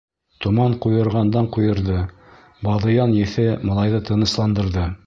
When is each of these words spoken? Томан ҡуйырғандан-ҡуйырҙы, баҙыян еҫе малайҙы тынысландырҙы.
Томан 0.45 0.77
ҡуйырғандан-ҡуйырҙы, 0.85 1.99
баҙыян 2.69 3.17
еҫе 3.23 3.49
малайҙы 3.71 4.07
тынысландырҙы. 4.11 4.95